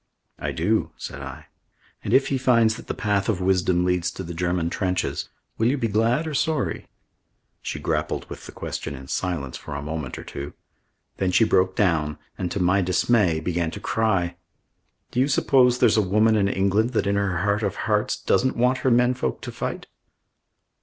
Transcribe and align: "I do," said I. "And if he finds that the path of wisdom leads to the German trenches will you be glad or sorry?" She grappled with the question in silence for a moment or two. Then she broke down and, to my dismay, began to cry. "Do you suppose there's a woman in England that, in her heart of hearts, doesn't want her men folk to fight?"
"I 0.39 0.51
do," 0.51 0.93
said 0.97 1.21
I. 1.21 1.45
"And 2.03 2.11
if 2.11 2.29
he 2.29 2.39
finds 2.39 2.75
that 2.75 2.87
the 2.87 2.95
path 2.95 3.29
of 3.29 3.39
wisdom 3.39 3.85
leads 3.85 4.09
to 4.13 4.23
the 4.23 4.33
German 4.33 4.71
trenches 4.71 5.29
will 5.59 5.67
you 5.67 5.77
be 5.77 5.87
glad 5.87 6.25
or 6.25 6.33
sorry?" 6.33 6.87
She 7.61 7.77
grappled 7.77 8.27
with 8.27 8.47
the 8.47 8.51
question 8.51 8.95
in 8.95 9.07
silence 9.09 9.57
for 9.57 9.75
a 9.75 9.81
moment 9.83 10.17
or 10.17 10.23
two. 10.23 10.53
Then 11.17 11.31
she 11.31 11.43
broke 11.43 11.75
down 11.75 12.17
and, 12.35 12.49
to 12.49 12.59
my 12.59 12.81
dismay, 12.81 13.39
began 13.41 13.69
to 13.69 13.79
cry. 13.79 14.37
"Do 15.11 15.19
you 15.19 15.27
suppose 15.27 15.77
there's 15.77 15.97
a 15.97 16.01
woman 16.01 16.35
in 16.35 16.47
England 16.47 16.93
that, 16.93 17.05
in 17.05 17.15
her 17.15 17.37
heart 17.43 17.61
of 17.61 17.75
hearts, 17.85 18.17
doesn't 18.17 18.57
want 18.57 18.79
her 18.79 18.89
men 18.89 19.13
folk 19.13 19.39
to 19.41 19.51
fight?" 19.51 19.85